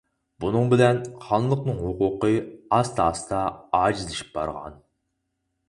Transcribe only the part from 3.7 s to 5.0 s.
ئاجىزلىشىپ بارغان.